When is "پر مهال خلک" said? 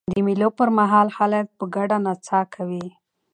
0.57-1.45